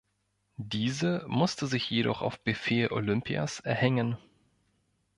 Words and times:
Diese 0.57 1.23
musste 1.27 1.67
sich 1.67 1.87
jedoch 1.91 2.23
auf 2.23 2.39
Befehl 2.43 2.87
Olympias’ 2.91 3.59
erhängen. 3.59 4.17